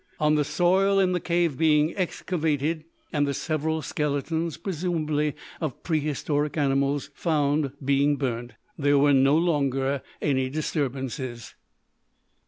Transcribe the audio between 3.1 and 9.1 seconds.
and the several skeletons, presumably of prehistoric animals, found being burnt, there